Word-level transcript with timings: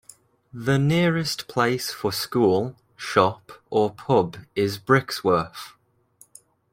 The 0.51 0.79
nearest 0.79 1.47
place 1.47 1.91
for 1.93 2.11
school, 2.11 2.75
shop 2.95 3.51
or 3.69 3.91
pub 3.93 4.35
is 4.55 4.79
Brixworth. 4.79 5.73